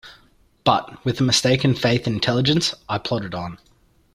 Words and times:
But, 0.63 1.05
with 1.05 1.19
a 1.19 1.23
mistaken 1.23 1.75
faith 1.75 2.07
in 2.07 2.13
intelligence, 2.15 2.73
I 2.89 2.97
plodded 2.97 3.35
on. 3.35 3.59